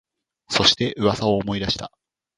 [0.49, 1.91] そして、噂を思い出した